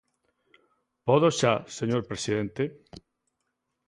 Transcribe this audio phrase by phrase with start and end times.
[1.07, 2.63] ¿Podo xa, señor presidente?